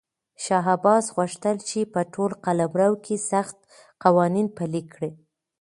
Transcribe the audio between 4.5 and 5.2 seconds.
پلي کړي.